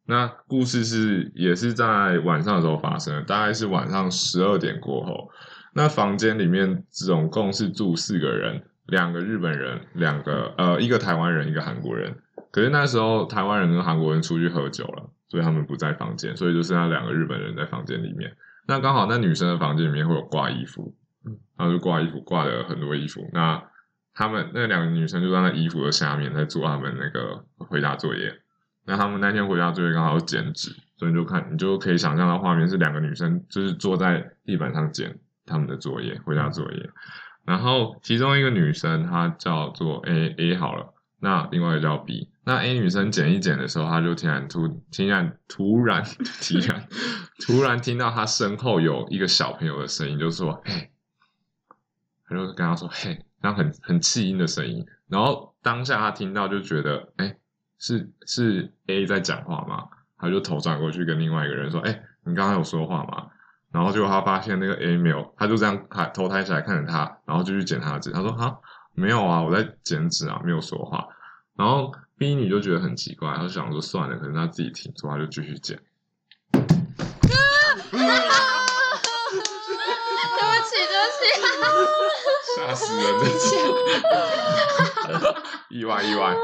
[0.07, 5.31] 那故事是也是在晚上的时候发生的，大概是晚上十二点过后。
[5.73, 12.13] 那房间里面总共是住四个人，两个日本人，两个呃一个台湾人，一个韩国人。
[12.51, 18.37] 可是那时候台湾人跟韩国人出去喝酒了，所以他们不在房间，所以就剩下两个日本人在房间里面。
[18.67, 20.93] 那刚好那女生的房间里面会有挂衣服，
[21.25, 23.31] 嗯，然后就挂衣服，挂了很多衣服。
[23.33, 23.63] 那
[24.13, 28.41] 他们那两个女生就在那衣服的下面在做他们那个回答作业。
[28.85, 36.91] 那他们那天回家作业刚好要剪纸，所以就看你就可以想象到画面是两个女生就是坐在地板上剪他们的作业，回家作业。
[37.45, 42.31] 然后其中一个女生她叫做 A A 好了，那另外一个叫 B。
[42.45, 46.05] 那 A 女生剪一剪的时候，她就突然突突然 突然
[46.41, 46.89] 突然
[47.39, 50.91] 突然听到她身后有一个小朋友的声音，就说：“嘿。”
[52.29, 54.85] 她就跟她说：“嘿。”那很很气音的声音。
[55.09, 57.37] 然后当下她听到就觉得：“哎，
[57.81, 63.27] 是是 A 在讲话吗？”他就头转过去跟另外一个人说：“哎，你刚刚有说话吗？”
[63.73, 68.11] 然后结果他发现那个 A 没有，他就这样抬头抬起来看着他，然后就去剪他的纸。
[68.11, 68.59] 他说：“哈，
[68.93, 71.09] 没有啊，我在剪纸啊，没有说话。”
[71.57, 75.79] 然后 B 女就觉得很奇怪，她就想说算了，可能她自己听错，她就继续剪。
[76.53, 76.67] 对不
[80.67, 81.23] 起，对不起。
[82.57, 83.09] 吓死人！
[85.71, 86.35] 意 外意外。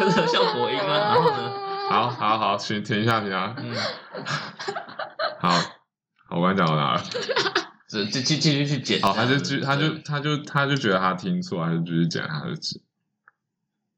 [0.00, 1.52] 这是效果音啊，然后呢，
[1.90, 3.54] 好好好，停停一下，停一下。
[3.58, 3.74] 嗯，
[5.40, 5.50] 好，
[6.28, 7.02] 好，我刚才讲到哪了？
[7.88, 12.80] 继继继继续去剪，哦，他就继，他就他就他就觉得他听错，他就继续剪他的纸。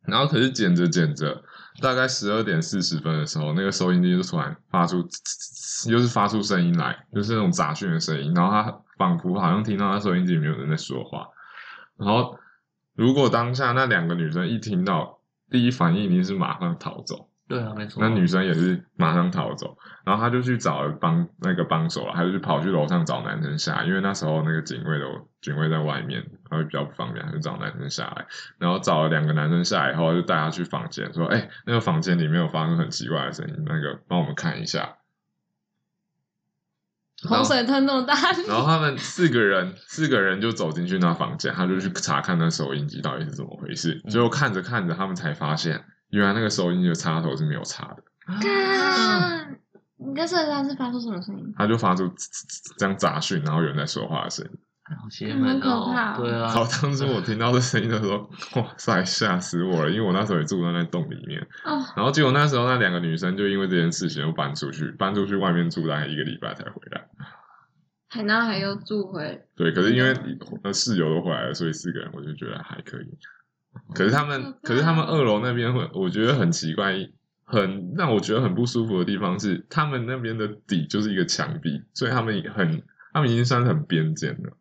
[0.07, 1.43] 然后可是剪着剪着，
[1.81, 4.99] 大概十二点四十分的时候，那个收音机就突然发出，
[5.89, 8.35] 又是发出声音来，就是那种杂讯的声音。
[8.35, 11.29] 然后他仿佛好像听到他收音机里面有人在说话。
[11.97, 12.39] 然后
[12.95, 15.19] 如果当下那两个女生一听到，
[15.51, 17.29] 第一反应一定是马上逃走。
[17.47, 19.77] 对啊，没错，那女生也是马上逃走，
[20.07, 28.25] 然后他就去找了帮那个帮手了，他就去跑去楼上找男生下来，因为那时候那个警卫都警卫在外面，他会比较不方便，他就找男生下来，
[28.57, 34.97] 然后找了两个男生下来以后，就带他去房间，说：“哎、那个房间里面有发生很奇怪的声音，那个帮我们看一下。”
[37.29, 44.01] 洪水吞那么大力， 然后他们四个人，四个人就走进去那房间，他就去查看那收音机到底是怎么回事。
[44.05, 48.03] 嗯结果看着看着，他们才发现，原来那个收音机的插头是没有插的。
[48.27, 48.37] 啊，
[49.99, 51.53] 你在设计它是发出什么声音？
[51.57, 52.11] 他就发出
[52.79, 54.51] 这样杂讯，然后有人在说话的声音。
[55.01, 58.19] 好邪门很可哦怕，对啊，好，当时我听到这声音的时候，
[58.61, 59.91] 哇塞，吓死我了！
[59.91, 67.01] 因为我那时候也住在那洞里面，哦，然后结果那时候那两个女生就因为这件事情又搬出去，搬出去外面住大概一个礼拜才回来。
[68.15, 70.15] 海南海又住回，对，可是因为
[70.63, 73.19] 呃室友都回来了，所以四个人我就觉得还可以。
[73.93, 76.95] 可是他们，可是他们二楼那边会，我觉得很奇怪，
[77.43, 84.57] 很让我觉得很不舒服的地方是，他们那边的底就是一个墙壁，所以他们很，他们已经算是很边间了。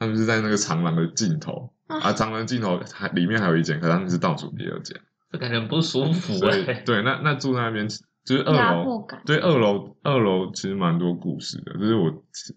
[0.00, 5.00] 他们是在那个长廊的尽头啊，长廊尽头还里面还有一间，可是他们是倒数第二间，
[5.30, 7.86] 这感觉很不舒服所以哎，对，那那住那边
[8.24, 9.06] 就是二楼。
[9.26, 12.12] 对，二楼二楼其实蛮多故事的，就是我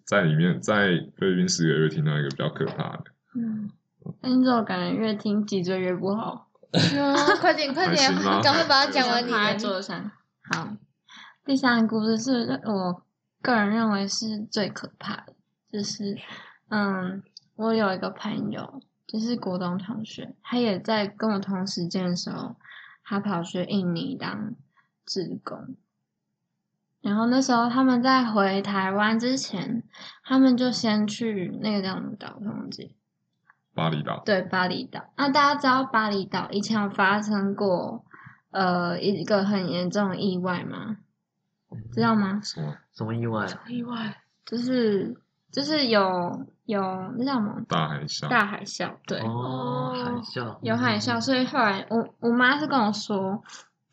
[0.05, 0.88] 在里面在
[1.18, 3.03] 菲律宾十个月听到一个比较可怕的，
[3.36, 3.70] 嗯，
[4.22, 6.49] 但你这种感觉越听脊椎越不好。
[6.76, 8.13] 嗯 快点，快点
[8.43, 9.55] 赶快把它讲完你趴在。
[9.55, 10.11] 桌上。
[10.51, 10.76] 好，
[11.45, 13.01] 第三个故事是我
[13.41, 15.34] 个人认为是最可怕的，
[15.72, 16.18] 就是
[16.68, 17.24] 嗯，
[17.55, 22.57] 我有一个朋友，就是国中同学，他也在跟我同时间的时候，
[23.05, 24.53] 他跑去印尼当
[25.06, 25.76] 志工。
[27.01, 29.84] 然后那时候他们在回台湾之前，
[30.24, 32.95] 他们就先去那个叫什么岛忘记，
[33.74, 35.06] 巴厘岛，对，巴厘岛。
[35.16, 38.03] 那大家知道巴厘岛以前有发生过
[38.51, 40.97] 呃一个很严重的意外吗？
[41.91, 42.39] 知道吗？
[42.41, 43.64] 什么什么意外啊？
[43.68, 45.16] 意外，就是
[45.51, 46.82] 就是有有
[47.18, 48.28] 那叫什么大海啸？
[48.30, 53.43] 大海啸，对，哦，海啸，有海啸，所以后来我我妈是跟我说，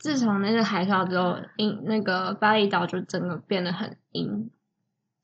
[0.03, 4.51] 自从那个海啸之后，阴那个巴厘岛就整个变得很阴，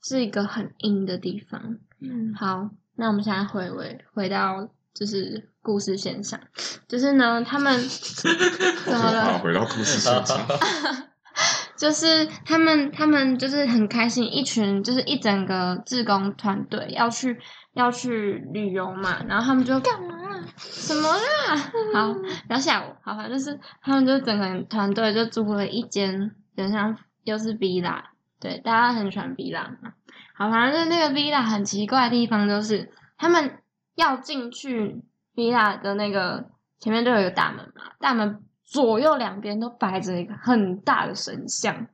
[0.01, 1.79] 是一个很阴的地方。
[2.01, 6.39] 嗯，好，那我们现在回回回到就是故事线上，
[6.87, 7.77] 就是呢，他们
[8.87, 9.39] 怎么好，了？
[9.41, 10.47] 回到故事现场。
[11.77, 17.37] 就是他们他们就是很开心，一群就是一整个志工团队要去
[17.75, 20.18] 要去旅游嘛，然后他们就干嘛？
[20.59, 21.57] 什么啦？
[21.95, 22.97] 好，不要吓我。
[23.03, 26.13] 好，反正就是他们就整个团队就租了一间，
[26.55, 28.03] 有点像又是 villa，
[28.41, 29.93] 对，大家很喜欢 villa 嘛。
[30.35, 33.59] 好，反正就是那个 villa 很奇怪的地方，就是他们
[33.95, 35.03] 要进去
[35.35, 41.87] villa 的那个前面都有一个大门嘛，大门左右两边都摆着一个很大的神像，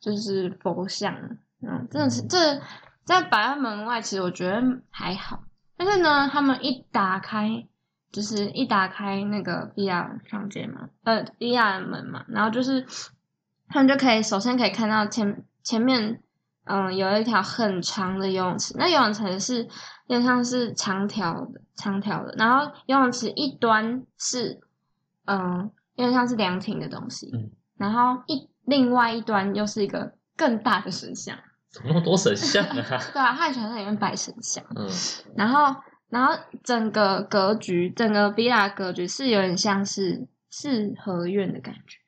[0.00, 1.14] 就是佛像。
[1.60, 2.60] 嗯，真的是这
[3.04, 5.42] 在摆在门外，其实我觉得还好。
[5.76, 7.66] 但是呢，他们一打开，
[8.12, 12.86] 就是一打开那个 villa 房间嘛，呃的门嘛，然后就是
[13.68, 16.22] 他们就可以首先可以看到前前面。
[16.70, 22.34] 嗯，有一条很长的游泳池，那游泳池是有点像是长条的，长条的。
[22.36, 24.60] 然后游泳池一端是，
[25.24, 31.38] 嗯，有点像是凉亭的东西，嗯然后一另外一端又是一个更大的神像。
[31.70, 32.74] 怎么那么多神像啊？
[33.14, 34.62] 对啊，他很喜欢在里面摆神像。
[34.76, 34.86] 嗯，
[35.34, 35.74] 然后，
[36.08, 36.34] 然后
[36.64, 41.98] 整个格局，整个 villa 格局是有点像是四合院的感觉，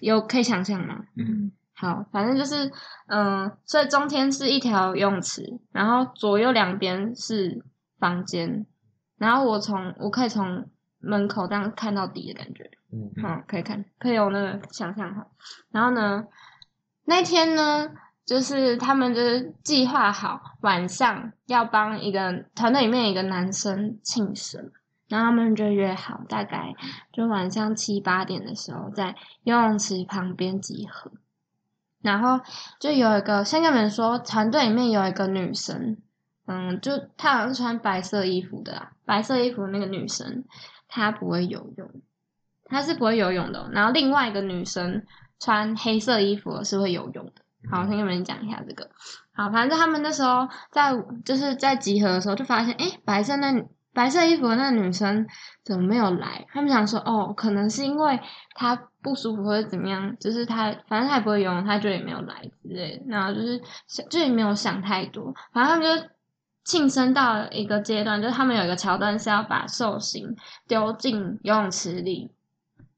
[0.00, 1.04] 有可以想象吗？
[1.16, 2.70] 嗯，好，反正就是，
[3.08, 7.62] 嗯，所以中间是一条游泳池，然后左右两边是
[7.98, 8.64] 房间，
[9.18, 15.26] 然后我从我可以从门口这样看到底的感觉，嗯好，可以看，可以有那个想象哈。
[15.70, 16.26] 然后呢，
[17.04, 17.90] 那天呢，
[18.26, 24.70] 就是他们就是计划好晚上要帮一个团队里面一个男生庆生，
[25.08, 26.74] 然后他们就约好，大概
[27.12, 31.12] 就晚上七八点的时候在游泳池旁边集合。
[32.00, 32.38] 然后
[32.78, 35.96] 就有一个，先跟你们说，团队里面有一个女生，
[36.46, 40.44] 嗯，就她好像是穿白色衣服的啦，白色衣服的那个女生，
[40.86, 41.90] 她不会游泳，
[42.66, 45.02] 她是不会游泳的、然后另外一个女生
[45.38, 47.43] 穿黑色衣服是会游泳的。
[47.70, 48.88] 好，我先跟你们讲一下这个。
[49.32, 50.92] 好，反正他们那时候在
[51.24, 53.52] 就是在集合的时候，就发现，哎，白色那
[53.92, 55.26] 白色衣服那女生
[55.64, 56.46] 怎么没有来？
[56.52, 58.20] 他们想说，哦，可能是因为
[58.54, 63.04] 她不舒服或者怎么样，就是她反正她也不会游泳，她就也没有来之类的。
[63.08, 63.60] 然后就是，
[64.10, 66.08] 就也没有想太多，反正他们就
[66.64, 70.36] 晋升到了一个阶段，就是他们有一个桥段是要把寿星
[70.66, 72.30] 丢进游泳池里。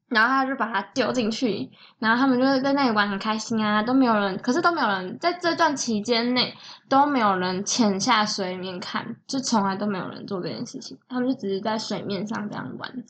[0.08, 6.56] 然后他就把它丢进去，然后他们就是在那里玩很开心啊，都没有人，可是都没有人在这段期间内
[6.88, 13.04] 都没有人潜下水里面看，就从来都没有人做这件事情，他们就只是在水面上这样玩。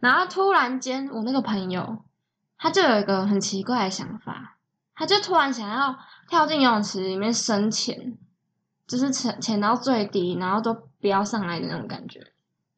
[0.00, 2.04] 然后突然间，我那个朋友
[2.58, 4.56] 他就有一个很奇怪的想法，
[4.94, 5.96] 他就突然想要
[6.28, 8.18] 跳进游泳池里面深潜，
[8.86, 12.20] 就是潜潜到最低，然后都不要上来的那种感觉，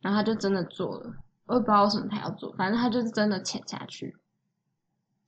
[0.01, 1.15] 然后他就真的做了。
[1.47, 4.17] 我也不知道为什么他要做，反正他就是真的潜下去。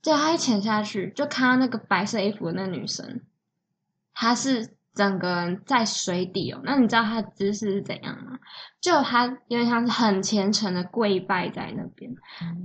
[0.01, 3.21] 对他一潜下去，就看到那个白色衣服的那女生，
[4.13, 6.61] 她是整个人在水底哦。
[6.63, 8.39] 那你知道她的姿势是怎样吗？
[8.79, 12.15] 就她有点像是很虔诚的跪拜在那边，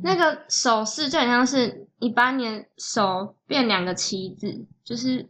[0.03, 5.29] 那个手势就很像是你把你的手变两个旗子，就是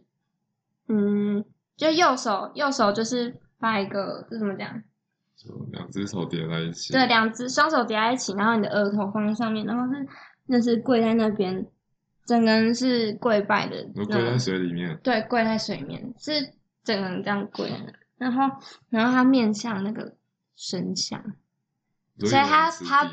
[0.87, 1.43] 嗯，
[1.75, 4.83] 就右手右手就是把一个这怎么讲？
[5.43, 6.93] 就两只手叠在一起。
[6.93, 10.07] 对，两只双手叠在一起，然后你的额头放在上面，然后是
[10.45, 11.65] 那是跪在那边，
[12.25, 17.77] 整个人是跪拜的我跪在，水里面，对，跪在水面，是整个人这样跪在
[18.17, 18.57] 那，然后
[18.89, 20.15] 然后他面向那个
[20.55, 21.21] 神像，
[22.19, 23.11] 所所以他他他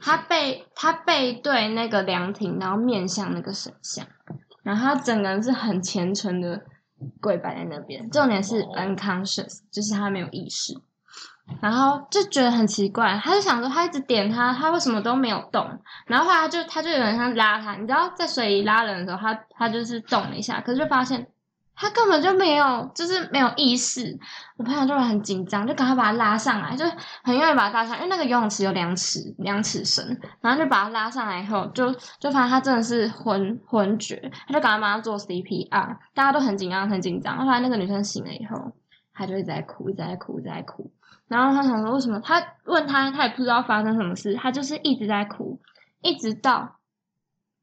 [0.00, 4.06] 他背他背对那个凉亭，然后面向那个神像，
[4.62, 6.64] 然后他整个人是很虔诚的
[7.20, 8.10] 跪拜在那边。
[8.10, 10.74] 重点是哦 unconscious，就是他没有意识，
[11.60, 15.66] 然后就觉得很奇怪，他就想说他一直点他，他为什么都没有动？
[16.06, 21.26] 然后后来他就他就有点像拉他，你知道在水里拉人的时候，他他就是动了一下，可是就发现。
[21.82, 24.14] 他根本就没有，就是没有意识。
[24.58, 26.84] 我朋友就很紧张，就赶快把他拉上来，就
[27.22, 37.38] 很愿意把他拉上来，因为那个游泳池有两尺两尺深，然后就把他拉上来以后，就就发现他真的是昏昏厥，他就赶快帮他做 CPR，大家都很紧张很紧张。
[37.38, 38.72] 后来那个女生醒了以后，
[39.14, 40.92] 她就一直在哭，一直在哭，一直在哭。
[41.30, 42.18] 然后他想说为什么？
[42.18, 45.60] 他问他，他也不知道发生什么事，他就是一直在哭，
[46.02, 46.80] 一直到，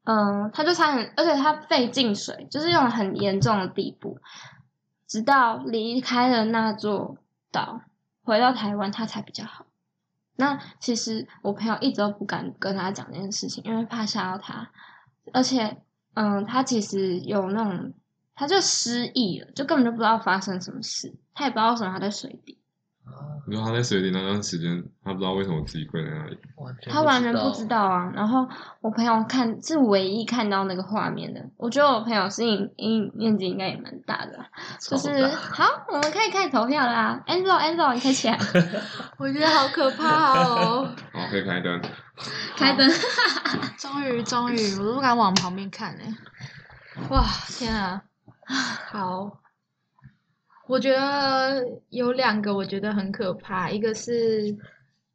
[0.05, 4.19] 嗯，他就差点，而且他肺进水，就是用很严重的地步，
[5.05, 7.17] 直到离开了那座
[7.51, 7.81] 岛，
[8.23, 9.65] 回到台湾，他才比较好。
[10.37, 14.71] 那其实我朋友一直都不敢跟他讲这件事情，因为怕吓到他，
[15.33, 15.81] 而且，
[16.13, 17.93] 嗯，他其实有那种，
[18.33, 22.56] 他就失忆了，就根本就不知道发生什么事，他也不知道为什么他在水底。
[23.49, 26.37] 你说他在水里那段时间，他不知道为什么自己跪在那里。
[26.91, 28.11] 他完全不知道啊。
[28.13, 28.45] 然后
[28.81, 31.41] 我朋友看是唯一看到那个画面的。
[31.55, 34.37] 我觉得我朋友心理阴影面积应该也蛮大的，
[34.81, 37.23] 就是好，我们可以开始投票啦。
[37.25, 38.37] Angel，Angel，你开起来。
[39.17, 40.93] 我觉得好可怕哦。
[41.13, 41.81] 好，可以开灯。
[42.57, 42.89] 开灯。
[43.79, 46.13] 终于，终于，我都不敢往旁边看哎。
[47.09, 48.01] 哇，天啊！
[48.91, 49.39] 好。
[50.67, 53.69] 我觉得有两个，我觉得很可怕。
[53.69, 54.55] 一个是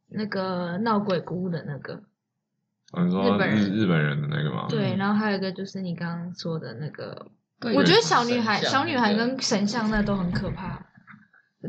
[0.09, 2.03] 那个闹鬼屋的那个，
[3.05, 4.66] 你说日日本人的那个吗？
[4.68, 7.26] 对，然后还有一个就是你刚刚说的那个，
[7.74, 10.86] 我觉得小女孩、小女孩跟神像那都很可怕，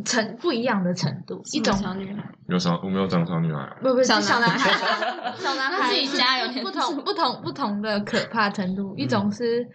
[0.05, 1.41] 程不一样的程度。
[1.53, 4.69] 一种小女孩有小，我没有长小女孩，不不 小男孩，
[5.36, 8.95] 小男孩自己家有不同不同不同的可怕程度。
[8.97, 9.67] 一种是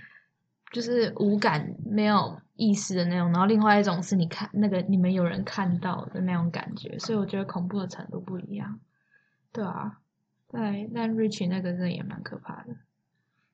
[0.72, 2.38] 就是无感没有。
[2.58, 8.80] 意识的那种，然后另外一种是你看那个你们有人看到的那种感觉，所以我觉得恐怖的程度不一样，
[9.52, 9.98] 对啊，
[10.50, 12.74] 对，但 Rich 那个真的也蛮可怕的。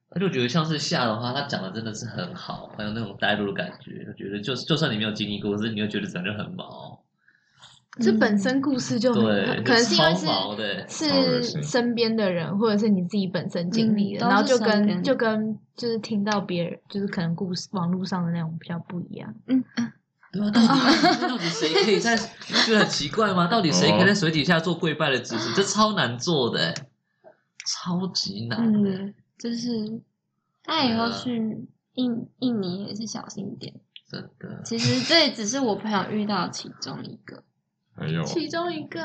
[0.09, 7.03] 我就觉得像是夏的话，他讲的真的是很好，很有那种带入的感觉，就觉得就就算你没有经历过，可是你又觉得整个很毛。
[8.01, 9.22] 这本身故事就很，
[9.62, 10.14] 可能是因为
[10.88, 19.32] 是是身边的人，或者是你自己本身经历的，然后就跟就跟就是听到别人，就是可能故事网络上的那种比较不一样。
[19.47, 19.92] 嗯嗯，
[20.32, 22.16] 对啊，到底 到底谁可以在？
[22.16, 23.47] 觉得很奇怪吗？
[23.47, 25.55] 到底谁可以在水底下做跪拜的姿势？
[25.55, 26.74] 这超难做的，
[27.64, 28.59] 超级难。
[28.61, 30.01] 嗯，就是
[30.66, 33.72] 那以后去印印尼也是小心点。
[34.11, 37.45] 真的，其实这只是我朋友遇到其中一个。
[37.97, 39.01] 还有其中一个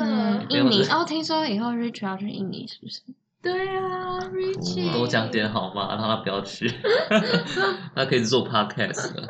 [0.49, 3.01] 印尼哦，听说以后 Rich 要去印尼，是不是？
[3.41, 5.95] 对啊，Rich 多讲点好吗？
[5.95, 6.67] 让他不要去，
[7.95, 9.27] 他可以做 Podcast 了。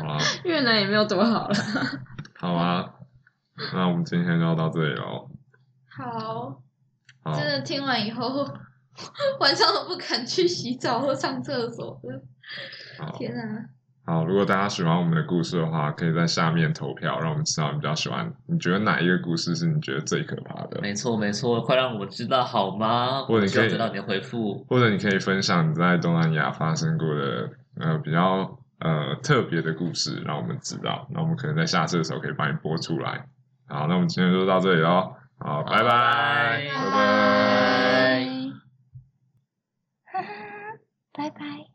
[0.00, 1.54] 好啊，越南也没有多好了。
[2.40, 2.92] 好啊，
[3.72, 5.30] 那我们今天就要到这里喽。
[5.96, 6.60] 好，
[7.36, 8.48] 真的听完以后，
[9.38, 12.22] 晚上都不敢去洗澡或上厕所了。
[13.16, 13.66] 天啊！
[14.06, 18.30] 好，如果大家喜欢我们的故事的话，可以在下面投票，让我们知道你比较喜欢。
[18.46, 20.78] 你觉得哪一个故事是你觉得最可怕的？
[20.82, 23.22] 没错，没错，快让我知道好吗？
[23.22, 27.50] 或者你可以得到你的回复，或者你可以分享你在东南亚发生过的
[27.80, 31.06] 呃比较呃特别的故事，让我们知道。
[31.10, 33.26] 那我们可能在下次的时候可以帮你播出来。
[33.66, 35.14] 好，那我们今天就到这里喽。
[35.38, 36.90] 好，拜拜，拜
[40.12, 40.20] 拜，
[41.14, 41.73] 拜拜。